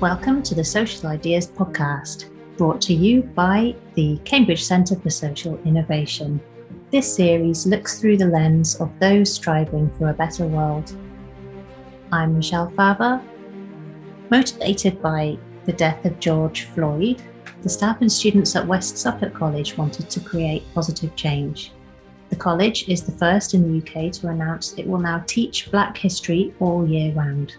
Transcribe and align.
Welcome 0.00 0.44
to 0.44 0.54
the 0.54 0.62
Social 0.62 1.08
Ideas 1.08 1.48
Podcast, 1.48 2.30
brought 2.56 2.80
to 2.82 2.94
you 2.94 3.24
by 3.24 3.74
the 3.94 4.16
Cambridge 4.18 4.62
Centre 4.62 4.94
for 4.94 5.10
Social 5.10 5.58
Innovation. 5.64 6.40
This 6.92 7.12
series 7.12 7.66
looks 7.66 8.00
through 8.00 8.18
the 8.18 8.26
lens 8.26 8.76
of 8.76 8.96
those 9.00 9.32
striving 9.32 9.90
for 9.98 10.10
a 10.10 10.14
better 10.14 10.46
world. 10.46 10.96
I'm 12.12 12.36
Michelle 12.36 12.70
Faber. 12.76 13.20
Motivated 14.30 15.02
by 15.02 15.36
the 15.64 15.72
death 15.72 16.04
of 16.04 16.20
George 16.20 16.66
Floyd, 16.66 17.20
the 17.62 17.68
staff 17.68 18.00
and 18.00 18.12
students 18.12 18.54
at 18.54 18.68
West 18.68 18.98
Suffolk 18.98 19.34
College 19.34 19.76
wanted 19.76 20.08
to 20.10 20.20
create 20.20 20.62
positive 20.74 21.16
change. 21.16 21.72
The 22.30 22.36
college 22.36 22.88
is 22.88 23.02
the 23.02 23.18
first 23.18 23.52
in 23.52 23.62
the 23.66 23.78
UK 23.78 24.12
to 24.12 24.28
announce 24.28 24.74
it 24.74 24.86
will 24.86 25.00
now 25.00 25.24
teach 25.26 25.72
Black 25.72 25.98
history 25.98 26.54
all 26.60 26.88
year 26.88 27.12
round. 27.14 27.56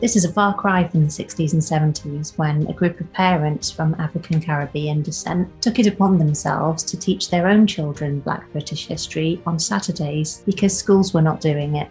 This 0.00 0.16
is 0.16 0.24
a 0.24 0.32
far 0.32 0.54
cry 0.54 0.88
from 0.88 1.04
the 1.04 1.10
60s 1.10 1.52
and 1.52 1.60
70s 1.60 2.38
when 2.38 2.66
a 2.68 2.72
group 2.72 2.98
of 3.02 3.12
parents 3.12 3.70
from 3.70 3.94
African 3.98 4.40
Caribbean 4.40 5.02
descent 5.02 5.60
took 5.60 5.78
it 5.78 5.86
upon 5.86 6.16
themselves 6.16 6.82
to 6.84 6.96
teach 6.98 7.28
their 7.28 7.46
own 7.46 7.66
children 7.66 8.20
Black 8.20 8.50
British 8.50 8.86
history 8.86 9.42
on 9.44 9.58
Saturdays 9.58 10.42
because 10.46 10.76
schools 10.76 11.12
were 11.12 11.20
not 11.20 11.42
doing 11.42 11.76
it. 11.76 11.90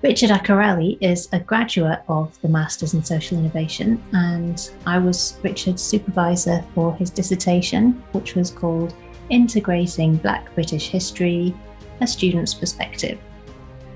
Richard 0.00 0.30
Accarelli 0.30 0.96
is 1.00 1.28
a 1.32 1.40
graduate 1.40 2.02
of 2.06 2.40
the 2.40 2.48
Masters 2.48 2.94
in 2.94 3.02
Social 3.02 3.36
Innovation, 3.36 4.00
and 4.12 4.70
I 4.86 4.98
was 4.98 5.40
Richard's 5.42 5.82
supervisor 5.82 6.64
for 6.72 6.94
his 6.94 7.10
dissertation, 7.10 8.00
which 8.12 8.36
was 8.36 8.52
called 8.52 8.94
Integrating 9.30 10.18
Black 10.18 10.54
British 10.54 10.88
History 10.90 11.52
A 12.00 12.06
Student's 12.06 12.54
Perspective. 12.54 13.18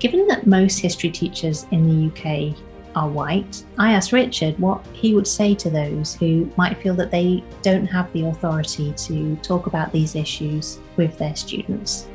Given 0.01 0.27
that 0.27 0.49
most 0.49 0.79
history 0.79 1.11
teachers 1.11 1.67
in 1.71 1.87
the 1.87 2.11
UK 2.11 2.57
are 2.95 3.09
white, 3.09 3.65
I 3.79 3.93
asked 3.93 4.13
Richard 4.13 4.59
what 4.59 4.85
he 4.93 5.15
would 5.15 5.27
say 5.27 5.55
to 5.57 5.71
those 5.71 6.15
who 6.15 6.51
might 6.57 6.79
feel 6.83 6.95
that 6.95 7.11
they 7.11 7.45
don't 7.63 7.87
have 7.87 8.13
the 8.13 8.27
authority 8.27 8.93
to 8.93 9.37
talk 9.37 9.67
about 9.67 9.93
these 9.93 10.15
issues 10.15 10.79
with 10.97 11.17
their 11.19 11.37
students. 11.37 12.09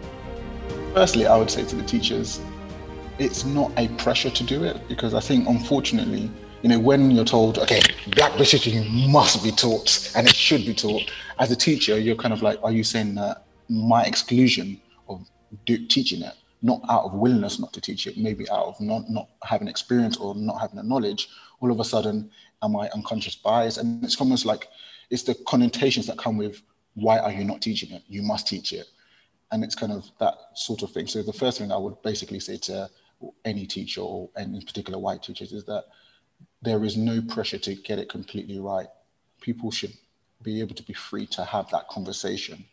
Firstly, 0.93 1.27
I 1.27 1.37
would 1.37 1.51
say 1.51 1.65
to 1.65 1.75
the 1.75 1.83
teachers, 1.83 2.41
it's 3.17 3.45
not 3.45 3.71
a 3.77 3.87
pressure 3.97 4.29
to 4.29 4.43
do 4.43 4.63
it 4.63 4.87
because 4.87 5.13
I 5.13 5.19
think, 5.19 5.47
unfortunately, 5.47 6.29
you 6.61 6.69
know, 6.69 6.79
when 6.79 7.11
you're 7.11 7.25
told, 7.25 7.59
okay, 7.59 7.81
black 8.15 8.35
British 8.35 8.67
must 9.07 9.43
be 9.43 9.51
taught 9.51 10.11
and 10.15 10.27
it 10.27 10.35
should 10.35 10.65
be 10.65 10.73
taught, 10.73 11.11
as 11.39 11.51
a 11.51 11.55
teacher, 11.55 11.99
you're 11.99 12.15
kind 12.15 12.33
of 12.33 12.41
like, 12.41 12.59
are 12.63 12.71
you 12.71 12.83
saying 12.83 13.15
that 13.15 13.43
my 13.69 14.03
exclusion 14.03 14.79
of 15.07 15.25
do, 15.65 15.77
teaching 15.85 16.21
it 16.21 16.33
not 16.65 16.81
out 16.89 17.03
of 17.03 17.13
willingness 17.13 17.59
not 17.59 17.71
to 17.73 17.79
teach 17.79 18.07
it, 18.07 18.17
maybe 18.17 18.49
out 18.49 18.65
of 18.65 18.81
not, 18.81 19.07
not 19.07 19.29
having 19.43 19.67
experience 19.67 20.17
or 20.17 20.33
not 20.33 20.59
having 20.59 20.77
the 20.77 20.83
knowledge, 20.83 21.29
all 21.59 21.71
of 21.71 21.79
a 21.79 21.83
sudden, 21.83 22.31
am 22.63 22.75
I 22.75 22.89
unconscious 22.89 23.35
bias? 23.35 23.77
And 23.77 24.03
it's 24.03 24.19
almost 24.19 24.47
like 24.47 24.67
it's 25.11 25.21
the 25.21 25.35
connotations 25.47 26.07
that 26.07 26.17
come 26.17 26.37
with 26.37 26.63
why 26.95 27.19
are 27.19 27.31
you 27.31 27.43
not 27.43 27.61
teaching 27.61 27.91
it? 27.91 28.01
You 28.07 28.23
must 28.23 28.47
teach 28.47 28.73
it. 28.73 28.87
And 29.51 29.63
it's 29.63 29.75
kind 29.75 29.91
of 29.91 30.09
that 30.19 30.33
sort 30.55 30.81
of 30.81 30.89
thing. 30.91 31.05
So 31.05 31.21
the 31.21 31.31
first 31.31 31.59
thing 31.59 31.71
I 31.71 31.77
would 31.77 32.01
basically 32.01 32.39
say 32.39 32.57
to 32.57 32.89
any 33.45 33.67
teacher 33.67 34.01
or 34.01 34.29
and 34.35 34.55
in 34.55 34.61
particular 34.63 34.97
white 34.97 35.21
teachers 35.21 35.51
is 35.51 35.65
that 35.65 35.85
there 36.63 36.83
is 36.83 36.97
no 36.97 37.21
pressure 37.21 37.59
to 37.59 37.75
get 37.75 37.99
it 37.99 38.09
completely 38.09 38.59
right. 38.59 38.87
People 39.39 39.69
should 39.69 39.93
be 40.41 40.61
able 40.61 40.73
to 40.73 40.83
be 40.83 40.93
free 40.93 41.27
to 41.27 41.45
have 41.45 41.69
that 41.69 41.87
conversation 41.89 42.65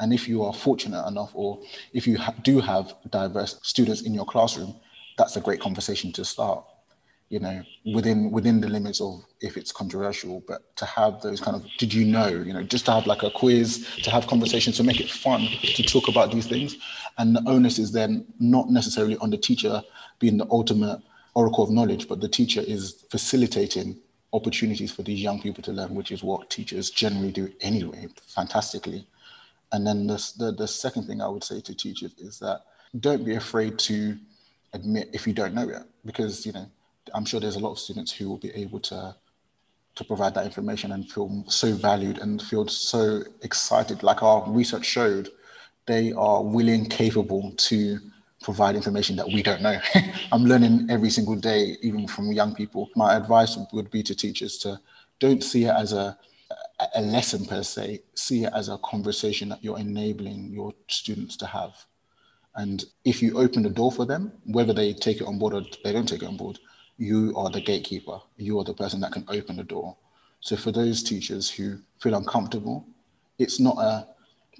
and 0.00 0.12
if 0.12 0.26
you 0.28 0.42
are 0.42 0.52
fortunate 0.52 1.06
enough, 1.06 1.30
or 1.34 1.60
if 1.92 2.06
you 2.06 2.18
ha- 2.18 2.34
do 2.42 2.58
have 2.60 2.94
diverse 3.10 3.60
students 3.62 4.02
in 4.02 4.14
your 4.14 4.24
classroom, 4.24 4.74
that's 5.16 5.36
a 5.36 5.40
great 5.40 5.60
conversation 5.60 6.10
to 6.12 6.24
start. 6.24 6.64
You 7.28 7.38
know, 7.38 7.62
within 7.94 8.32
within 8.32 8.60
the 8.60 8.68
limits 8.68 9.00
of 9.00 9.24
if 9.40 9.56
it's 9.56 9.70
controversial, 9.70 10.42
but 10.48 10.74
to 10.76 10.84
have 10.84 11.20
those 11.22 11.40
kind 11.40 11.56
of 11.56 11.64
did 11.78 11.94
you 11.94 12.04
know, 12.04 12.26
you 12.26 12.52
know, 12.52 12.64
just 12.64 12.86
to 12.86 12.92
have 12.92 13.06
like 13.06 13.22
a 13.22 13.30
quiz, 13.30 13.86
to 14.02 14.10
have 14.10 14.26
conversations, 14.26 14.76
to 14.78 14.82
make 14.82 15.00
it 15.00 15.08
fun 15.08 15.46
to 15.62 15.82
talk 15.84 16.08
about 16.08 16.32
these 16.32 16.48
things. 16.48 16.76
And 17.18 17.36
the 17.36 17.42
onus 17.46 17.78
is 17.78 17.92
then 17.92 18.26
not 18.40 18.70
necessarily 18.70 19.16
on 19.18 19.30
the 19.30 19.36
teacher 19.36 19.80
being 20.18 20.38
the 20.38 20.46
ultimate 20.50 21.00
oracle 21.34 21.62
of 21.62 21.70
knowledge, 21.70 22.08
but 22.08 22.20
the 22.20 22.28
teacher 22.28 22.62
is 22.62 23.04
facilitating 23.10 23.96
opportunities 24.32 24.90
for 24.90 25.02
these 25.02 25.20
young 25.20 25.40
people 25.40 25.62
to 25.62 25.72
learn, 25.72 25.94
which 25.94 26.10
is 26.10 26.24
what 26.24 26.50
teachers 26.50 26.90
generally 26.90 27.30
do 27.30 27.52
anyway, 27.60 28.08
fantastically. 28.26 29.06
And 29.72 29.86
then 29.86 30.06
the, 30.06 30.32
the, 30.38 30.52
the 30.52 30.68
second 30.68 31.06
thing 31.06 31.20
I 31.20 31.28
would 31.28 31.44
say 31.44 31.60
to 31.60 31.74
teachers 31.74 32.12
is 32.18 32.38
that 32.40 32.62
don't 32.98 33.24
be 33.24 33.36
afraid 33.36 33.78
to 33.80 34.16
admit 34.72 35.10
if 35.12 35.26
you 35.26 35.32
don't 35.32 35.54
know 35.54 35.68
it, 35.68 35.82
because 36.04 36.44
you 36.44 36.52
know 36.52 36.66
I'm 37.14 37.24
sure 37.24 37.40
there's 37.40 37.56
a 37.56 37.60
lot 37.60 37.72
of 37.72 37.78
students 37.78 38.12
who 38.12 38.28
will 38.28 38.38
be 38.38 38.50
able 38.54 38.80
to 38.80 39.14
to 39.96 40.04
provide 40.04 40.34
that 40.34 40.46
information 40.46 40.92
and 40.92 41.10
feel 41.10 41.44
so 41.48 41.72
valued 41.72 42.18
and 42.18 42.40
feel 42.40 42.66
so 42.68 43.22
excited. 43.42 44.02
Like 44.02 44.22
our 44.22 44.48
research 44.48 44.86
showed, 44.86 45.28
they 45.86 46.12
are 46.12 46.42
willing, 46.42 46.86
capable 46.86 47.52
to 47.56 47.98
provide 48.40 48.76
information 48.76 49.16
that 49.16 49.26
we 49.26 49.42
don't 49.42 49.60
know. 49.60 49.78
I'm 50.32 50.44
learning 50.44 50.86
every 50.88 51.10
single 51.10 51.36
day, 51.36 51.76
even 51.82 52.06
from 52.06 52.32
young 52.32 52.54
people. 52.54 52.88
My 52.96 53.14
advice 53.14 53.58
would 53.72 53.90
be 53.90 54.02
to 54.04 54.14
teachers 54.14 54.58
to 54.58 54.80
don't 55.18 55.42
see 55.42 55.64
it 55.64 55.74
as 55.74 55.92
a 55.92 56.16
a 56.94 57.00
lesson 57.00 57.44
per 57.44 57.62
se, 57.62 58.00
see 58.14 58.44
it 58.44 58.52
as 58.54 58.68
a 58.68 58.78
conversation 58.78 59.48
that 59.48 59.62
you're 59.62 59.78
enabling 59.78 60.52
your 60.52 60.72
students 60.88 61.36
to 61.38 61.46
have. 61.46 61.72
And 62.54 62.84
if 63.04 63.22
you 63.22 63.38
open 63.38 63.62
the 63.62 63.70
door 63.70 63.92
for 63.92 64.04
them, 64.04 64.32
whether 64.44 64.72
they 64.72 64.92
take 64.92 65.20
it 65.20 65.26
on 65.26 65.38
board 65.38 65.54
or 65.54 65.62
they 65.84 65.92
don't 65.92 66.08
take 66.08 66.22
it 66.22 66.28
on 66.28 66.36
board, 66.36 66.58
you 66.96 67.32
are 67.36 67.50
the 67.50 67.60
gatekeeper. 67.60 68.20
You 68.36 68.58
are 68.58 68.64
the 68.64 68.74
person 68.74 69.00
that 69.00 69.12
can 69.12 69.24
open 69.28 69.56
the 69.56 69.64
door. 69.64 69.96
So 70.40 70.56
for 70.56 70.72
those 70.72 71.02
teachers 71.02 71.50
who 71.50 71.78
feel 72.00 72.14
uncomfortable, 72.14 72.86
it's 73.38 73.60
not 73.60 73.78
a 73.78 74.06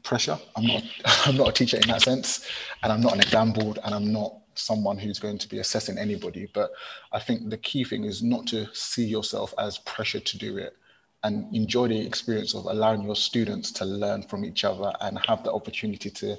pressure. 0.02 0.38
I'm 0.56 0.66
not 0.66 0.82
I'm 1.26 1.36
not 1.36 1.48
a 1.48 1.52
teacher 1.52 1.76
in 1.76 1.88
that 1.88 2.02
sense, 2.02 2.48
and 2.82 2.92
I'm 2.92 3.00
not 3.00 3.14
an 3.14 3.20
exam 3.20 3.52
board, 3.52 3.78
and 3.84 3.94
I'm 3.94 4.12
not 4.12 4.34
someone 4.54 4.98
who's 4.98 5.18
going 5.18 5.38
to 5.38 5.48
be 5.48 5.58
assessing 5.58 5.98
anybody. 5.98 6.48
But 6.52 6.70
I 7.12 7.20
think 7.20 7.48
the 7.50 7.58
key 7.58 7.84
thing 7.84 8.04
is 8.04 8.22
not 8.22 8.46
to 8.48 8.66
see 8.74 9.04
yourself 9.04 9.54
as 9.58 9.78
pressure 9.78 10.20
to 10.20 10.38
do 10.38 10.58
it, 10.58 10.76
and 11.22 11.54
enjoy 11.54 11.88
the 11.88 12.06
experience 12.06 12.54
of 12.54 12.64
allowing 12.66 13.02
your 13.02 13.16
students 13.16 13.70
to 13.72 13.84
learn 13.84 14.22
from 14.22 14.44
each 14.44 14.64
other 14.64 14.92
and 15.00 15.18
have 15.26 15.44
the 15.44 15.52
opportunity 15.52 16.10
to 16.10 16.36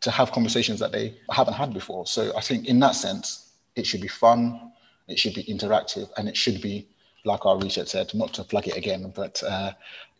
to 0.00 0.10
have 0.12 0.30
conversations 0.30 0.78
that 0.78 0.92
they 0.92 1.16
haven't 1.32 1.54
had 1.54 1.74
before. 1.74 2.06
So 2.06 2.36
I 2.36 2.40
think 2.40 2.66
in 2.66 2.78
that 2.80 2.94
sense, 2.94 3.50
it 3.74 3.84
should 3.84 4.00
be 4.00 4.06
fun, 4.06 4.70
it 5.08 5.18
should 5.18 5.34
be 5.34 5.42
interactive, 5.44 6.08
and 6.16 6.28
it 6.28 6.36
should 6.36 6.60
be 6.62 6.86
like 7.24 7.44
our 7.44 7.58
research 7.58 7.88
said, 7.88 8.14
not 8.14 8.32
to 8.34 8.44
plug 8.44 8.68
it 8.68 8.76
again, 8.76 9.12
but 9.16 9.42
uh, 9.42 9.72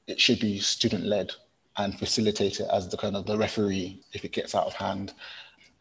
it 0.09 0.19
should 0.21 0.41
be 0.41 0.59
student 0.59 1.05
led 1.05 1.31
and 1.77 1.97
facilitate 1.99 2.59
it 2.59 2.67
as 2.73 2.89
the 2.89 2.97
kind 2.97 3.17
of 3.17 3.25
the 3.25 3.39
referee 3.39 4.01
if 4.13 4.25
it 4.25 4.33
gets 4.33 4.55
out 4.55 4.67
of 4.67 4.75
hand 4.75 5.15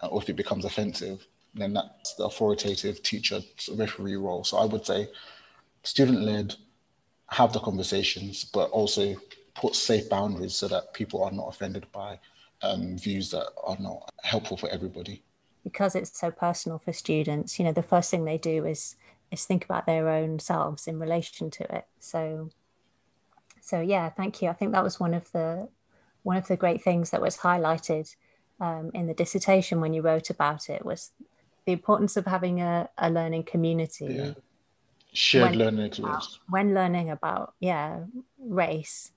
uh, 0.02 0.08
or 0.08 0.22
if 0.22 0.30
it 0.30 0.36
becomes 0.36 0.64
offensive 0.64 1.26
then 1.56 1.74
that's 1.74 2.14
the 2.16 2.26
authoritative 2.26 3.02
teacher 3.02 3.42
referee 3.76 4.16
role 4.16 4.44
so 4.44 4.58
i 4.58 4.66
would 4.66 4.86
say 4.86 5.08
student 5.84 6.22
led 6.22 6.56
have 7.30 7.54
the 7.54 7.60
conversations, 7.60 8.46
but 8.46 8.70
also 8.72 9.16
put 9.56 9.76
safe 9.76 10.10
boundaries 10.10 10.56
so 10.56 10.68
that 10.68 10.94
people 10.94 11.24
are 11.24 11.32
not 11.32 11.48
offended 11.48 11.86
by 11.92 12.20
um, 12.62 12.98
views 12.98 13.32
that 13.32 13.48
are 13.64 13.78
not 13.80 14.12
helpful 14.24 14.58
for 14.58 14.70
everybody. 14.70 15.24
Because 15.64 15.96
it's 15.96 16.18
so 16.18 16.32
personal 16.32 16.80
for 16.80 16.94
students, 16.94 17.60
you 17.60 17.66
know, 17.66 17.74
the 17.74 17.84
first 17.84 18.10
thing 18.10 18.26
they 18.26 18.38
do 18.38 18.66
is 18.66 18.96
is 19.30 19.44
think 19.44 19.66
about 19.66 19.86
their 19.86 20.08
own 20.08 20.40
selves 20.40 20.88
in 20.88 21.00
relation 21.00 21.52
to 21.52 21.76
it. 21.76 21.86
So, 22.00 22.50
so 23.60 23.82
yeah, 23.82 24.10
thank 24.10 24.42
you. 24.42 24.48
I 24.48 24.54
think 24.54 24.72
that 24.72 24.84
was 24.84 25.02
one 25.02 25.14
of 25.14 25.30
the 25.34 25.68
one 26.24 26.38
of 26.38 26.48
the 26.48 26.56
great 26.56 26.82
things 26.82 27.10
that 27.10 27.22
was 27.22 27.38
highlighted 27.38 28.16
um, 28.62 28.92
in 28.94 29.08
the 29.08 29.14
dissertation 29.14 29.82
when 29.82 29.94
you 29.94 30.02
wrote 30.02 30.30
about 30.30 30.70
it 30.70 30.86
was 30.86 31.12
the 31.66 31.74
importance 31.74 32.16
of 32.16 32.26
having 32.26 32.62
a, 32.62 32.90
a 32.98 33.10
learning 33.10 33.44
community 33.44 34.06
yeah 34.06 34.34
shared 35.18 35.52
when, 35.52 35.60
learning 35.60 35.86
experience 35.86 36.40
when 36.50 36.74
learning 36.74 37.10
about 37.10 37.54
yeah 37.60 38.00
race 38.40 39.12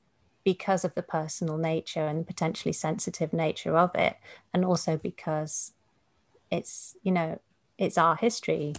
because 0.44 0.84
of 0.84 0.94
the 0.94 1.02
personal 1.02 1.58
nature 1.58 2.06
and 2.06 2.26
potentially 2.26 2.72
sensitive 2.72 3.32
nature 3.32 3.76
of 3.76 3.94
it 3.94 4.16
and 4.54 4.64
also 4.64 4.96
because 4.96 5.72
it's 6.50 6.96
you 7.02 7.12
know 7.12 7.38
it's 7.78 7.96
our 7.96 8.14
history. 8.14 8.74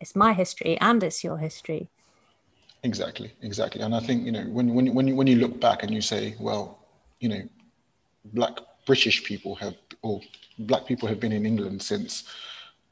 It's 0.00 0.16
my 0.16 0.32
history 0.32 0.78
and 0.80 1.02
it's 1.02 1.22
your 1.22 1.38
history. 1.38 1.90
Exactly 2.82 3.32
exactly. 3.42 3.80
And 3.80 3.94
i 3.94 4.00
think 4.00 4.24
you 4.26 4.32
know 4.32 4.44
when 4.44 4.74
when 4.74 4.92
when 4.94 5.06
you, 5.08 5.14
when 5.14 5.26
you 5.26 5.36
look 5.36 5.60
back 5.60 5.82
and 5.82 5.92
you 5.94 6.00
say 6.00 6.34
well 6.40 6.78
you 7.20 7.28
know 7.28 7.42
black 8.24 8.58
british 8.86 9.22
people 9.24 9.54
have 9.56 9.74
or 10.02 10.20
black 10.58 10.86
people 10.86 11.08
have 11.08 11.20
been 11.20 11.32
in 11.32 11.46
england 11.46 11.80
since 11.82 12.24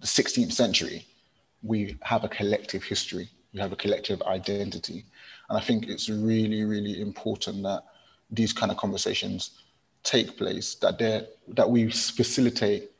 the 0.00 0.06
16th 0.06 0.52
century 0.52 1.06
we 1.62 1.96
have 2.02 2.24
a 2.24 2.28
collective 2.28 2.82
history, 2.82 3.28
we 3.52 3.60
have 3.60 3.72
a 3.72 3.76
collective 3.76 4.22
identity. 4.22 5.04
And 5.48 5.58
I 5.58 5.60
think 5.60 5.88
it's 5.88 6.08
really, 6.08 6.64
really 6.64 7.00
important 7.00 7.62
that 7.64 7.84
these 8.30 8.52
kind 8.52 8.70
of 8.70 8.78
conversations 8.78 9.62
take 10.02 10.36
place, 10.36 10.76
that 10.76 10.98
that 11.48 11.70
we 11.70 11.90
facilitate 11.90 12.90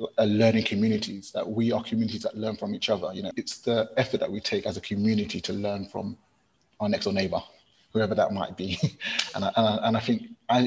uh, 0.00 0.24
learning 0.24 0.64
communities, 0.64 1.30
that 1.32 1.48
we 1.48 1.70
are 1.70 1.82
communities 1.82 2.22
that 2.22 2.36
learn 2.36 2.56
from 2.56 2.74
each 2.74 2.90
other. 2.90 3.10
You 3.12 3.24
know, 3.24 3.30
it's 3.36 3.58
the 3.58 3.90
effort 3.96 4.18
that 4.20 4.30
we 4.30 4.40
take 4.40 4.66
as 4.66 4.76
a 4.76 4.80
community 4.80 5.40
to 5.42 5.52
learn 5.52 5.86
from 5.86 6.16
our 6.80 6.88
next 6.88 7.04
door 7.04 7.12
neighbor, 7.12 7.40
whoever 7.92 8.14
that 8.14 8.32
might 8.32 8.56
be. 8.56 8.78
and, 9.34 9.44
I, 9.44 9.52
and, 9.56 9.66
I, 9.66 9.86
and 9.88 9.96
I 9.96 10.00
think 10.00 10.22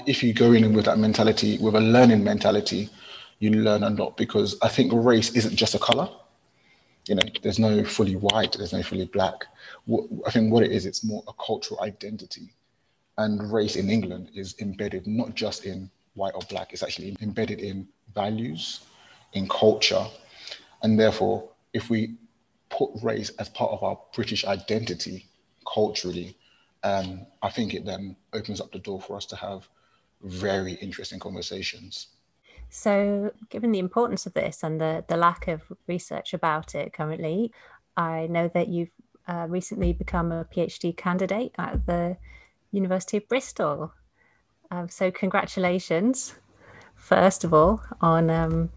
if 0.07 0.23
you 0.23 0.33
go 0.33 0.53
in 0.53 0.73
with 0.73 0.85
that 0.85 0.99
mentality, 0.99 1.57
with 1.57 1.75
a 1.75 1.81
learning 1.81 2.23
mentality, 2.23 2.89
you 3.39 3.51
learn 3.51 3.83
a 3.83 3.89
lot 3.89 4.15
because 4.15 4.57
I 4.61 4.69
think 4.69 4.91
race 4.93 5.31
isn't 5.35 5.55
just 5.55 5.75
a 5.75 5.79
color. 5.79 6.09
You 7.07 7.15
know, 7.15 7.23
there's 7.43 7.59
no 7.59 7.83
fully 7.83 8.15
white, 8.15 8.53
there's 8.57 8.73
no 8.73 8.81
fully 8.81 9.05
black. 9.05 9.45
I 10.25 10.31
think 10.31 10.51
what 10.51 10.63
it 10.63 10.71
is, 10.71 10.85
it's 10.85 11.03
more 11.03 11.23
a 11.27 11.33
cultural 11.33 11.81
identity. 11.81 12.53
And 13.17 13.51
race 13.51 13.75
in 13.75 13.89
England 13.89 14.31
is 14.35 14.55
embedded 14.59 15.07
not 15.07 15.35
just 15.35 15.65
in 15.65 15.89
white 16.15 16.33
or 16.33 16.41
black, 16.49 16.73
it's 16.73 16.83
actually 16.83 17.15
embedded 17.21 17.59
in 17.59 17.87
values, 18.13 18.81
in 19.33 19.47
culture. 19.47 20.05
And 20.81 20.99
therefore, 20.99 21.49
if 21.73 21.89
we 21.89 22.15
put 22.69 22.89
race 23.03 23.29
as 23.39 23.49
part 23.49 23.71
of 23.71 23.83
our 23.83 23.99
British 24.13 24.45
identity 24.45 25.27
culturally, 25.71 26.35
um, 26.83 27.25
I 27.41 27.49
think 27.49 27.73
it 27.73 27.85
then 27.85 28.15
opens 28.33 28.59
up 28.61 28.71
the 28.71 28.79
door 28.79 29.01
for 29.01 29.15
us 29.15 29.25
to 29.27 29.35
have 29.35 29.67
very 30.23 30.73
interesting 30.73 31.19
conversations. 31.19 32.07
So, 32.75 33.31
given 33.49 33.71
the 33.71 33.79
importance 33.79 34.25
of 34.25 34.33
this 34.33 34.61
and 34.61 34.81
the, 34.81 35.05
the 35.07 35.15
lack 35.15 35.47
of 35.47 35.61
research 35.87 36.33
about 36.33 36.75
it 36.75 36.91
currently, 36.91 37.53
I 37.95 38.27
know 38.27 38.49
that 38.53 38.67
you've 38.67 38.91
uh, 39.29 39.45
recently 39.47 39.93
become 39.93 40.33
a 40.33 40.43
PhD 40.43 40.95
candidate 40.95 41.53
at 41.57 41.85
the 41.85 42.17
University 42.73 43.15
of 43.15 43.29
Bristol. 43.29 43.93
Um, 44.71 44.89
so, 44.89 45.09
congratulations, 45.09 46.35
first 46.95 47.45
of 47.45 47.53
all, 47.53 47.81
on 48.01 48.29
um, 48.29 48.69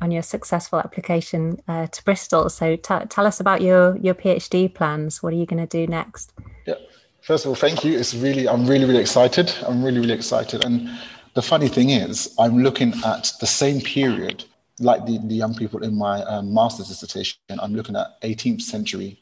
on 0.00 0.10
your 0.10 0.22
successful 0.22 0.80
application 0.80 1.62
uh, 1.68 1.86
to 1.86 2.02
Bristol. 2.02 2.48
So, 2.48 2.74
t- 2.74 3.06
tell 3.08 3.26
us 3.28 3.38
about 3.38 3.62
your 3.62 3.96
your 3.98 4.14
PhD 4.14 4.74
plans. 4.74 5.22
What 5.22 5.32
are 5.32 5.36
you 5.36 5.46
going 5.46 5.64
to 5.64 5.78
do 5.78 5.86
next? 5.86 6.32
Yeah. 6.66 6.74
First 7.22 7.44
of 7.44 7.50
all, 7.50 7.54
thank 7.54 7.84
you. 7.84 7.96
It's 7.96 8.12
really, 8.14 8.48
I'm 8.48 8.66
really, 8.66 8.86
really 8.86 9.00
excited. 9.00 9.52
I'm 9.68 9.84
really, 9.84 10.00
really 10.00 10.14
excited. 10.14 10.64
And 10.64 10.88
the 11.34 11.42
funny 11.42 11.68
thing 11.68 11.90
is, 11.90 12.34
I'm 12.38 12.62
looking 12.62 12.92
at 13.04 13.32
the 13.40 13.46
same 13.46 13.80
period, 13.80 14.44
like 14.78 15.06
the, 15.06 15.18
the 15.18 15.34
young 15.34 15.54
people 15.54 15.82
in 15.84 15.96
my 15.96 16.22
um, 16.24 16.52
master's 16.52 16.88
dissertation. 16.88 17.38
I'm 17.48 17.74
looking 17.74 17.96
at 17.96 18.20
18th 18.22 18.62
century 18.62 19.20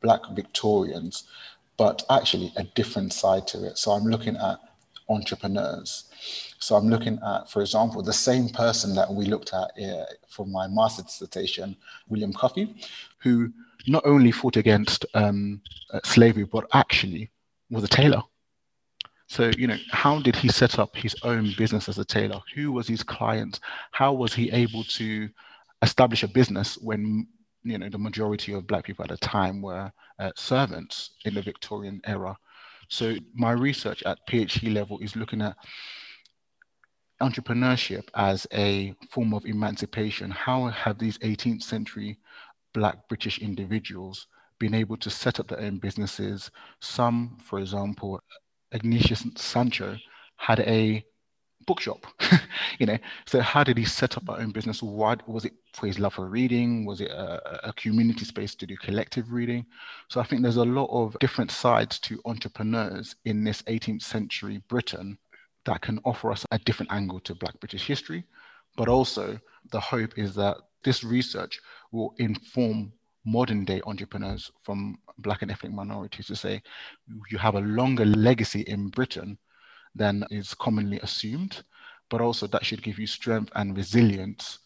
Black 0.00 0.20
Victorians, 0.32 1.24
but 1.76 2.02
actually 2.10 2.52
a 2.56 2.64
different 2.64 3.12
side 3.12 3.46
to 3.48 3.66
it. 3.66 3.78
So 3.78 3.92
I'm 3.92 4.04
looking 4.04 4.36
at 4.36 4.58
entrepreneurs. 5.08 6.10
So 6.58 6.74
I'm 6.74 6.88
looking 6.88 7.20
at, 7.24 7.48
for 7.48 7.60
example, 7.60 8.02
the 8.02 8.12
same 8.12 8.48
person 8.48 8.94
that 8.96 9.12
we 9.12 9.26
looked 9.26 9.52
at 9.52 9.70
uh, 9.80 10.04
for 10.28 10.46
my 10.46 10.66
master's 10.66 11.06
dissertation, 11.06 11.76
William 12.08 12.32
Cuffay, 12.32 12.74
who 13.18 13.52
not 13.86 14.04
only 14.04 14.32
fought 14.32 14.56
against 14.56 15.06
um, 15.14 15.60
uh, 15.92 16.00
slavery, 16.04 16.44
but 16.44 16.66
actually 16.72 17.30
was 17.70 17.84
a 17.84 17.88
tailor. 17.88 18.22
So, 19.28 19.50
you 19.58 19.66
know, 19.66 19.76
how 19.90 20.20
did 20.20 20.36
he 20.36 20.48
set 20.48 20.78
up 20.78 20.94
his 20.94 21.14
own 21.22 21.52
business 21.58 21.88
as 21.88 21.98
a 21.98 22.04
tailor? 22.04 22.40
Who 22.54 22.72
was 22.72 22.86
his 22.86 23.02
client? 23.02 23.60
How 23.90 24.12
was 24.12 24.32
he 24.34 24.50
able 24.52 24.84
to 24.84 25.28
establish 25.82 26.22
a 26.22 26.28
business 26.28 26.78
when, 26.78 27.26
you 27.64 27.78
know, 27.78 27.88
the 27.88 27.98
majority 27.98 28.52
of 28.52 28.66
Black 28.66 28.84
people 28.84 29.04
at 29.04 29.10
the 29.10 29.16
time 29.16 29.62
were 29.62 29.90
uh, 30.18 30.30
servants 30.36 31.10
in 31.24 31.34
the 31.34 31.42
Victorian 31.42 32.00
era? 32.04 32.36
So, 32.88 33.16
my 33.34 33.50
research 33.50 34.04
at 34.04 34.18
PhD 34.30 34.72
level 34.72 35.00
is 35.00 35.16
looking 35.16 35.42
at 35.42 35.56
entrepreneurship 37.20 38.04
as 38.14 38.46
a 38.52 38.94
form 39.10 39.34
of 39.34 39.44
emancipation. 39.44 40.30
How 40.30 40.68
have 40.68 40.98
these 40.98 41.18
18th 41.18 41.62
century 41.62 42.18
Black 42.74 43.08
British 43.08 43.38
individuals 43.38 44.28
been 44.58 44.74
able 44.74 44.96
to 44.98 45.10
set 45.10 45.40
up 45.40 45.48
their 45.48 45.60
own 45.60 45.78
businesses? 45.78 46.50
Some, 46.80 47.38
for 47.42 47.58
example, 47.58 48.20
Ignatius 48.72 49.24
Sancho 49.36 49.96
had 50.36 50.60
a 50.60 51.04
bookshop 51.66 52.06
you 52.78 52.86
know. 52.86 52.98
So 53.26 53.40
how 53.40 53.64
did 53.64 53.76
he 53.76 53.84
set 53.84 54.16
up 54.16 54.28
our 54.28 54.40
own 54.40 54.50
business? 54.50 54.82
What 54.82 55.28
was 55.28 55.44
it 55.44 55.52
for 55.72 55.86
his 55.86 55.98
love 55.98 56.14
for 56.14 56.26
reading? 56.26 56.84
Was 56.84 57.00
it 57.00 57.10
a, 57.10 57.68
a, 57.68 57.72
community 57.72 58.24
space 58.24 58.54
to 58.54 58.66
do 58.66 58.76
collective 58.76 59.32
reading? 59.32 59.66
So 60.08 60.20
i 60.20 60.24
think 60.24 60.42
there's 60.42 60.56
a 60.56 60.64
lot 60.64 60.88
of 60.90 61.16
different 61.18 61.50
sides 61.50 61.98
to 62.00 62.20
entrepreneurs 62.24 63.16
in 63.24 63.44
this 63.44 63.62
18th 63.62 64.02
century 64.02 64.62
britain 64.68 65.18
that 65.64 65.82
can 65.82 65.98
offer 66.04 66.30
us 66.30 66.46
a 66.52 66.58
different 66.60 66.92
angle 66.92 67.20
to 67.20 67.34
black 67.34 67.58
british 67.60 67.86
history. 67.86 68.24
But 68.76 68.88
also 68.88 69.38
the 69.72 69.80
hope 69.80 70.18
is 70.18 70.34
that 70.36 70.56
this 70.84 71.02
research 71.02 71.60
will 71.90 72.14
inform 72.18 72.92
modern 73.26 73.64
day 73.64 73.80
entrepreneurs 73.86 74.50
from 74.62 74.96
black 75.18 75.42
and 75.42 75.50
ethnic 75.50 75.72
minorities 75.72 76.26
to 76.26 76.36
say 76.36 76.62
you 77.30 77.36
have 77.36 77.56
a 77.56 77.60
longer 77.60 78.04
legacy 78.04 78.60
in 78.62 78.88
Britain 78.88 79.36
than 79.94 80.24
is 80.30 80.54
commonly 80.54 81.00
assumed, 81.00 81.62
but 82.08 82.20
also 82.20 82.46
that 82.46 82.64
should 82.64 82.82
give 82.82 82.98
you 82.98 83.06
strength 83.06 83.50
and 83.56 83.76
resilience. 83.76 84.60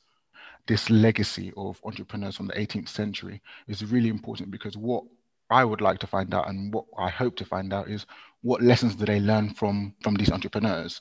This 0.67 0.91
legacy 0.91 1.53
of 1.57 1.81
entrepreneurs 1.85 2.37
from 2.37 2.47
the 2.47 2.53
18th 2.55 2.89
century 2.89 3.41
is 3.67 3.85
really 3.85 4.09
important 4.09 4.51
because 4.51 4.77
what 4.77 5.05
I 5.51 5.65
would 5.65 5.81
like 5.81 5.99
to 6.01 6.07
find 6.07 6.33
out 6.35 6.49
and 6.49 6.73
what 6.73 6.85
I 6.99 7.09
hope 7.09 7.37
to 7.37 7.45
find 7.45 7.73
out 7.73 7.89
is 7.89 8.07
what 8.43 8.63
lessons 8.63 8.95
do 8.95 9.05
they 9.05 9.21
learn 9.21 9.51
from 9.55 9.95
from 10.03 10.15
these 10.15 10.31
entrepreneurs 10.31 11.01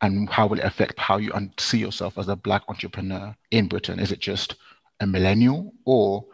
and 0.00 0.28
how 0.28 0.46
will 0.46 0.58
it 0.58 0.64
affect 0.64 0.98
how 0.98 1.18
you 1.18 1.32
see 1.58 1.78
yourself 1.78 2.18
as 2.18 2.28
a 2.28 2.36
black 2.36 2.62
entrepreneur 2.68 3.34
in 3.50 3.68
Britain? 3.68 3.98
Is 3.98 4.12
it 4.12 4.18
just 4.18 4.56
a 5.00 5.06
millennial 5.06 5.72
or 5.84 6.24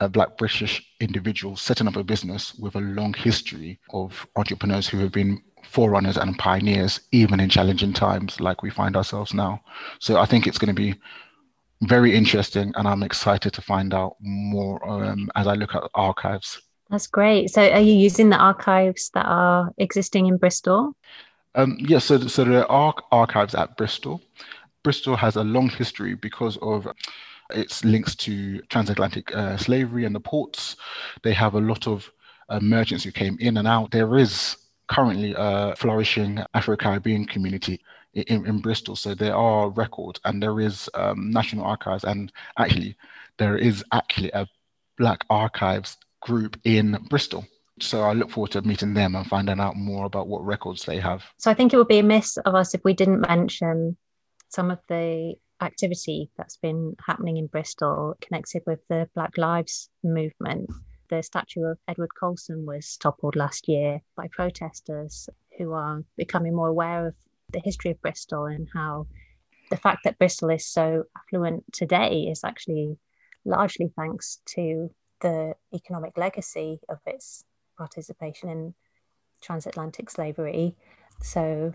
a 0.00 0.08
black 0.08 0.36
British 0.36 0.84
individual 1.00 1.56
setting 1.56 1.88
up 1.88 1.96
a 1.96 2.04
business 2.04 2.54
with 2.54 2.74
a 2.74 2.80
long 2.80 3.14
history 3.14 3.78
of 3.90 4.26
entrepreneurs 4.36 4.88
who 4.88 4.98
have 4.98 5.12
been 5.12 5.42
forerunners 5.64 6.16
and 6.16 6.38
pioneers, 6.38 7.00
even 7.12 7.40
in 7.40 7.48
challenging 7.48 7.92
times 7.92 8.40
like 8.40 8.62
we 8.62 8.70
find 8.70 8.96
ourselves 8.96 9.34
now. 9.34 9.60
So 9.98 10.18
I 10.18 10.26
think 10.26 10.46
it's 10.46 10.58
going 10.58 10.74
to 10.74 10.80
be 10.80 10.94
very 11.82 12.14
interesting, 12.14 12.72
and 12.76 12.88
I'm 12.88 13.02
excited 13.02 13.52
to 13.52 13.62
find 13.62 13.92
out 13.92 14.16
more 14.20 14.86
um, 14.88 15.30
as 15.34 15.46
I 15.46 15.54
look 15.54 15.74
at 15.74 15.82
archives. 15.94 16.60
That's 16.90 17.06
great. 17.06 17.50
So, 17.50 17.68
are 17.68 17.80
you 17.80 17.92
using 17.92 18.30
the 18.30 18.36
archives 18.36 19.10
that 19.14 19.26
are 19.26 19.72
existing 19.76 20.26
in 20.26 20.36
Bristol? 20.36 20.94
Um, 21.54 21.76
yes, 21.80 21.88
yeah, 21.88 21.98
so, 21.98 22.26
so 22.28 22.44
there 22.44 22.70
are 22.70 22.94
archives 23.10 23.54
at 23.54 23.76
Bristol. 23.76 24.22
Bristol 24.82 25.16
has 25.16 25.36
a 25.36 25.42
long 25.42 25.68
history 25.68 26.14
because 26.14 26.56
of 26.62 26.86
its 27.50 27.84
links 27.84 28.14
to 28.16 28.60
transatlantic 28.62 29.34
uh, 29.34 29.56
slavery 29.56 30.04
and 30.04 30.14
the 30.14 30.20
ports. 30.20 30.76
They 31.22 31.32
have 31.32 31.54
a 31.54 31.60
lot 31.60 31.86
of 31.86 32.10
merchants 32.60 33.04
who 33.04 33.12
came 33.12 33.36
in 33.40 33.56
and 33.56 33.66
out. 33.66 33.90
There 33.90 34.16
is 34.18 34.56
currently 34.88 35.34
a 35.36 35.74
flourishing 35.76 36.44
Afro 36.54 36.76
Caribbean 36.76 37.26
community 37.26 37.80
in, 38.14 38.46
in, 38.46 38.58
Bristol. 38.58 38.96
So 38.96 39.14
there 39.14 39.34
are 39.34 39.68
records 39.70 40.20
and 40.24 40.42
there 40.42 40.60
is 40.60 40.88
um, 40.94 41.30
National 41.30 41.64
Archives, 41.64 42.04
and 42.04 42.32
actually, 42.58 42.96
there 43.38 43.56
is 43.56 43.84
actually 43.92 44.30
a 44.32 44.46
Black 44.96 45.24
Archives 45.28 45.98
group 46.20 46.58
in 46.64 46.98
Bristol. 47.10 47.46
So 47.80 48.02
I 48.02 48.14
look 48.14 48.30
forward 48.30 48.52
to 48.52 48.62
meeting 48.62 48.94
them 48.94 49.14
and 49.14 49.26
finding 49.26 49.60
out 49.60 49.76
more 49.76 50.06
about 50.06 50.28
what 50.28 50.44
records 50.44 50.84
they 50.84 50.98
have. 50.98 51.24
So 51.36 51.50
I 51.50 51.54
think 51.54 51.74
it 51.74 51.76
would 51.76 51.88
be 51.88 51.98
a 51.98 52.02
miss 52.02 52.38
of 52.38 52.54
us 52.54 52.74
if 52.74 52.82
we 52.84 52.94
didn't 52.94 53.20
mention 53.20 53.98
some 54.48 54.70
of 54.70 54.78
the 54.88 55.34
activity 55.60 56.30
that's 56.36 56.56
been 56.56 56.96
happening 57.04 57.36
in 57.36 57.46
Bristol 57.46 58.14
connected 58.20 58.62
with 58.66 58.80
the 58.88 59.08
Black 59.14 59.36
Lives 59.38 59.88
movement. 60.02 60.70
The 61.08 61.22
statue 61.22 61.64
of 61.64 61.78
Edward 61.88 62.10
Colston 62.18 62.66
was 62.66 62.96
toppled 62.96 63.36
last 63.36 63.68
year 63.68 64.00
by 64.16 64.28
protesters 64.30 65.28
who 65.56 65.72
are 65.72 66.02
becoming 66.16 66.54
more 66.54 66.68
aware 66.68 67.06
of 67.06 67.14
the 67.52 67.60
history 67.64 67.92
of 67.92 68.02
Bristol 68.02 68.46
and 68.46 68.68
how 68.74 69.06
the 69.70 69.76
fact 69.76 70.00
that 70.04 70.18
Bristol 70.18 70.50
is 70.50 70.66
so 70.66 71.04
affluent 71.16 71.64
today 71.72 72.28
is 72.30 72.42
actually 72.44 72.98
largely 73.44 73.92
thanks 73.96 74.40
to 74.46 74.90
the 75.20 75.54
economic 75.74 76.18
legacy 76.18 76.80
of 76.88 76.98
its 77.06 77.44
participation 77.78 78.48
in 78.48 78.74
transatlantic 79.40 80.10
slavery. 80.10 80.74
So, 81.22 81.72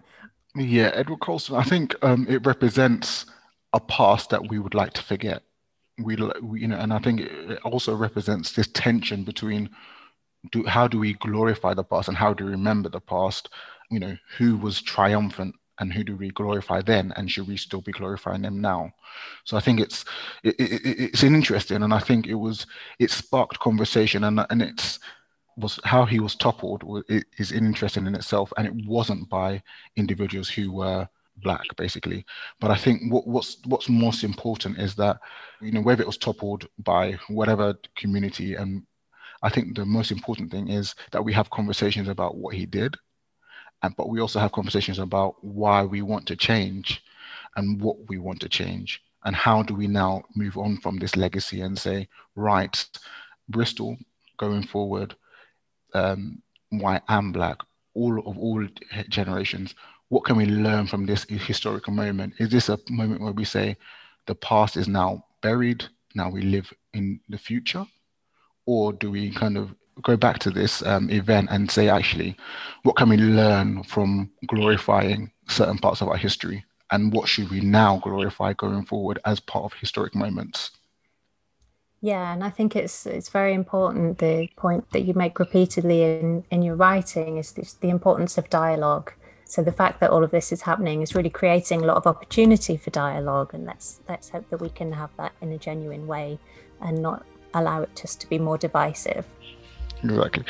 yeah, 0.56 0.92
Edward 0.94 1.22
Colston, 1.22 1.56
I 1.56 1.64
think 1.64 1.96
um, 2.04 2.28
it 2.30 2.46
represents 2.46 3.26
a 3.74 3.80
past 3.80 4.30
that 4.30 4.50
we 4.50 4.60
would 4.60 4.74
like 4.74 4.94
to 4.94 5.04
forget. 5.04 5.44
We, 5.98 6.16
you 6.16 6.68
know, 6.68 6.78
and 6.78 6.94
I 6.94 7.00
think 7.00 7.22
it 7.22 7.60
also 7.63 7.96
represents 7.96 8.51
this 8.51 8.68
tension 8.68 9.24
between 9.24 9.70
do, 10.51 10.66
how 10.66 10.88
do 10.88 11.00
we 11.00 11.13
glorify 11.13 11.74
the 11.74 11.84
past 11.84 12.08
and 12.08 12.18
how 12.18 12.34
do 12.34 12.46
we 12.46 12.51
remember 12.51 12.90
the 12.90 13.01
past? 13.01 13.50
You 13.90 14.00
know, 14.00 14.18
who 14.38 14.58
was 14.58 14.82
triumphant 14.82 15.56
and 15.80 15.92
who 15.92 16.04
do 16.04 16.16
we 16.16 16.30
glorify 16.30 16.82
then 16.82 17.12
and 17.16 17.30
should 17.30 17.48
we 17.48 17.58
still 17.58 17.82
be 17.82 17.92
glorifying 17.92 18.44
them 18.44 18.62
now 18.62 18.92
so 19.44 19.58
i 19.58 19.60
think 19.60 19.80
it's 19.80 20.06
it, 20.44 20.56
it, 20.60 20.82
it's 20.84 21.24
interesting 21.24 21.82
and 21.82 21.94
i 21.94 22.00
think 22.00 22.28
it 22.28 22.36
was 22.36 22.68
it 23.00 23.10
sparked 23.10 23.60
conversation 23.60 24.24
and 24.24 24.46
and 24.50 24.62
it's 24.62 25.00
was 25.58 25.80
how 25.84 26.06
he 26.06 26.20
was 26.20 26.36
toppled 26.36 26.84
is 27.38 27.51
interesting 27.51 28.08
in 28.08 28.16
itself 28.16 28.54
and 28.58 28.68
it 28.68 28.88
wasn't 28.88 29.28
by 29.30 29.62
individuals 29.98 30.50
who 30.50 30.72
were 30.72 31.08
black 31.41 31.65
basically. 31.77 32.25
But 32.60 32.71
i 32.71 32.75
think 32.75 33.12
what, 33.12 33.27
what's 33.27 33.57
what's 33.65 33.89
most 33.89 34.24
important 34.24 34.77
is 34.79 34.95
that 34.95 35.19
you 35.62 35.71
know 35.71 35.81
whether 35.81 36.01
it 36.01 36.07
was 36.07 36.17
toppled 36.17 36.67
by 36.79 37.17
whatever 37.27 37.75
community 37.95 38.55
and 38.55 38.83
i 39.43 39.50
think 39.50 39.75
the 39.75 39.86
most 39.86 40.12
important 40.12 40.51
thing 40.51 40.69
is 40.69 40.95
that 41.12 41.24
we 41.24 41.33
have 41.33 41.50
conversations 41.50 42.07
about 42.07 42.36
what 42.38 42.55
he 42.55 42.65
did 42.65 42.95
and 43.83 43.95
but 43.95 44.10
we 44.10 44.21
also 44.21 44.39
have 44.39 44.51
conversations 44.51 45.00
about 45.00 45.36
why 45.43 45.83
we 45.83 46.01
want 46.01 46.25
to 46.27 46.36
change 46.36 47.03
and 47.55 47.81
what 47.81 47.98
we 48.07 48.17
want 48.17 48.39
to 48.39 48.50
change 48.50 49.01
and 49.25 49.36
how 49.36 49.62
do 49.62 49.75
we 49.75 49.88
now 49.88 50.24
move 50.36 50.57
on 50.57 50.77
from 50.77 50.98
this 50.98 51.15
legacy 51.15 51.62
and 51.62 51.77
say 51.77 52.07
right 52.36 52.88
bristol 53.50 53.98
going 54.38 54.63
forward 54.63 55.15
um, 55.93 56.41
white 56.69 57.03
and 57.10 57.33
black 57.33 57.57
all 57.93 58.17
of 58.19 58.38
all 58.38 58.65
generations 59.10 59.75
what 60.12 60.25
can 60.25 60.36
we 60.36 60.46
learn 60.46 60.88
from 60.88 61.06
this 61.06 61.25
historical 61.30 61.94
moment? 61.94 62.34
Is 62.38 62.50
this 62.50 62.68
a 62.68 62.77
moment 62.89 63.22
where 63.22 63.32
we 63.32 63.46
say 63.46 63.77
the 64.27 64.36
past 64.36 64.75
is 64.75 64.89
now 64.89 65.24
buried, 65.41 65.86
now 66.15 66.30
we 66.30 66.41
live 66.41 66.72
in 66.94 67.22
the 67.30 67.38
future? 67.38 67.86
Or 68.65 68.91
do 68.91 69.10
we 69.10 69.32
kind 69.32 69.58
of 69.58 69.74
go 70.01 70.18
back 70.18 70.39
to 70.39 70.50
this 70.50 70.86
um, 70.86 71.10
event 71.10 71.48
and 71.50 71.72
say, 71.72 71.88
actually, 71.88 72.36
what 72.84 72.98
can 72.98 73.08
we 73.08 73.15
learn 73.15 73.84
from 73.84 74.30
glorifying 74.48 75.32
certain 75.48 75.77
parts 75.77 76.01
of 76.01 76.10
our 76.10 76.18
history? 76.18 76.65
And 76.91 77.13
what 77.13 77.30
should 77.30 77.50
we 77.50 77.62
now 77.62 78.00
glorify 78.00 78.51
going 78.51 78.84
forward 78.84 79.20
as 79.24 79.39
part 79.39 79.63
of 79.63 79.80
historic 79.80 80.13
moments? 80.13 80.72
Yeah, 82.01 82.34
and 82.34 82.44
I 82.44 82.50
think 82.50 82.75
it's 82.75 83.06
it's 83.06 83.30
very 83.30 83.53
important. 83.53 84.18
The 84.18 84.50
point 84.58 84.89
that 84.91 85.03
you 85.03 85.13
make 85.13 85.39
repeatedly 85.39 86.03
in 86.03 86.44
in 86.51 86.63
your 86.63 86.75
writing 86.75 87.38
is 87.38 87.53
this, 87.53 87.74
the 87.75 87.89
importance 87.89 88.38
of 88.38 88.50
dialogue 88.50 89.13
so 89.51 89.62
the 89.62 89.72
fact 89.74 90.00
that 90.00 90.12
all 90.12 90.24
of 90.24 90.31
this 90.31 90.53
is 90.53 90.62
happening 90.62 91.01
is 91.01 91.13
really 91.13 91.29
creating 91.29 91.81
a 91.81 91.86
lot 91.86 91.98
of 91.98 92.08
opportunity 92.08 92.77
for 92.77 92.89
dialogue, 92.89 93.53
and 93.53 93.65
let's 93.65 94.00
let's 94.08 94.29
hope 94.29 94.50
that 94.50 94.62
we 94.62 94.70
can 94.70 94.93
have 94.93 95.10
that 95.17 95.34
in 95.41 95.51
a 95.51 95.58
genuine 95.58 96.08
way 96.08 96.39
and 96.79 97.01
not 97.01 97.25
allow 97.53 97.81
it 97.81 97.89
just 97.93 98.22
to 98.22 98.29
be 98.29 98.39
more 98.39 98.58
divisive. 98.58 99.25
Exactly. 100.05 100.46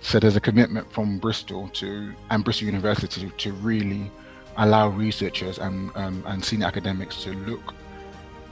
So 0.00 0.18
there's 0.18 0.34
a 0.34 0.40
commitment 0.40 0.92
from 0.92 1.18
Bristol 1.18 1.68
to 1.74 2.12
and 2.30 2.42
Bristol 2.42 2.66
University 2.66 3.30
to 3.30 3.52
really 3.52 4.10
allow 4.56 4.88
researchers 4.88 5.58
and 5.58 5.92
um, 5.94 6.24
and 6.26 6.44
senior 6.44 6.66
academics 6.66 7.22
to 7.22 7.34
look 7.34 7.72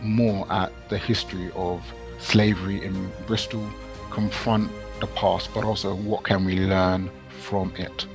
more 0.00 0.47
at 0.52 0.70
the 0.88 0.99
history 0.99 1.50
of 1.56 1.82
slavery 2.20 2.85
in 2.85 3.11
Bristol, 3.26 3.68
confront 4.12 4.70
the 5.00 5.09
past, 5.09 5.52
but 5.52 5.64
also 5.64 5.97
what 5.97 6.23
can 6.23 6.44
we 6.44 6.61
learn 6.61 7.11
from 7.40 7.73
it. 7.75 8.06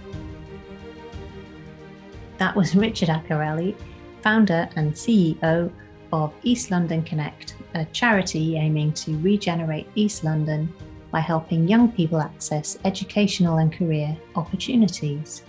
That 2.38 2.56
was 2.56 2.76
Richard 2.76 3.10
Accarelli, 3.10 3.76
founder 4.22 4.68
and 4.76 4.94
CEO 4.94 5.72
of 6.12 6.34
East 6.44 6.72
London 6.72 7.04
Connect, 7.04 7.56
a 7.74 7.86
charity 7.86 8.58
aiming 8.58 8.94
to 8.94 9.18
regenerate 9.20 9.88
East 9.96 10.24
London 10.24 10.74
by 11.12 11.20
helping 11.20 11.68
young 11.68 11.92
people 11.92 12.20
access 12.20 12.78
educational 12.84 13.58
and 13.58 13.72
career 13.72 14.18
opportunities. 14.36 15.44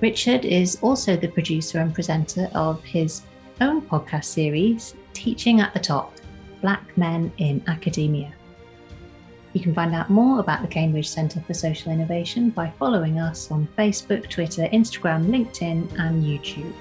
Richard 0.00 0.44
is 0.44 0.78
also 0.82 1.16
the 1.16 1.28
producer 1.28 1.78
and 1.78 1.94
presenter 1.94 2.50
of 2.54 2.82
his 2.84 3.22
own 3.60 3.80
podcast 3.82 4.24
series, 4.24 4.94
Teaching 5.14 5.60
at 5.60 5.72
the 5.72 5.80
Top 5.80 6.12
Black 6.60 6.96
Men 6.98 7.32
in 7.38 7.62
Academia. 7.68 8.32
You 9.52 9.60
can 9.60 9.74
find 9.74 9.94
out 9.94 10.08
more 10.08 10.40
about 10.40 10.62
the 10.62 10.68
Cambridge 10.68 11.08
Centre 11.08 11.42
for 11.46 11.52
Social 11.52 11.92
Innovation 11.92 12.50
by 12.50 12.72
following 12.78 13.18
us 13.18 13.50
on 13.50 13.68
Facebook, 13.76 14.28
Twitter, 14.30 14.66
Instagram, 14.72 15.26
LinkedIn, 15.26 15.98
and 15.98 16.24
YouTube. 16.24 16.72